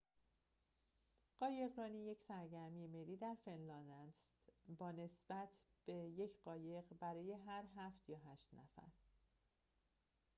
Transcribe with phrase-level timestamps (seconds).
[1.39, 4.19] قایقرانی یک سرگرمی ملی در فنلاند است
[4.77, 5.49] با نسبت
[5.87, 8.91] یک قایق برای هر هفت یا هشت نفر